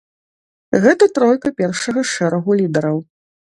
Гэта 0.85 1.09
тройка 1.19 1.53
першага 1.61 2.07
шэрагу 2.15 2.59
лідараў. 2.65 2.97